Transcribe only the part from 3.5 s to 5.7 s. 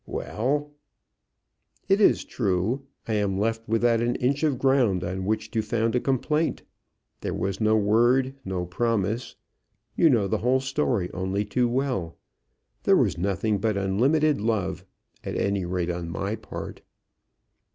without an inch of ground on which to